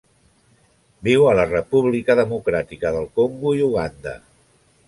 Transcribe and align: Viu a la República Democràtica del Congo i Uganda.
Viu 1.07 1.27
a 1.33 1.35
la 1.41 1.45
República 1.51 2.17
Democràtica 2.23 2.95
del 2.99 3.09
Congo 3.21 3.55
i 3.61 3.63
Uganda. 3.71 4.19